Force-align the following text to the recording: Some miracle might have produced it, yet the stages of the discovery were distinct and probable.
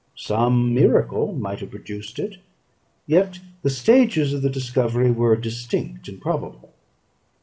Some 0.15 0.73
miracle 0.73 1.31
might 1.35 1.59
have 1.59 1.69
produced 1.69 2.17
it, 2.17 2.37
yet 3.05 3.39
the 3.61 3.69
stages 3.69 4.33
of 4.33 4.41
the 4.41 4.49
discovery 4.49 5.11
were 5.11 5.35
distinct 5.35 6.07
and 6.07 6.19
probable. 6.19 6.73